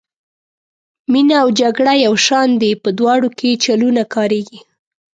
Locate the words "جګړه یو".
1.61-2.13